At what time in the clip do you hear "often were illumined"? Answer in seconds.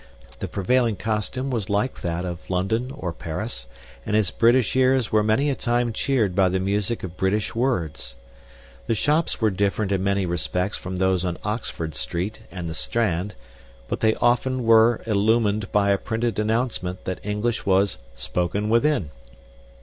14.15-15.71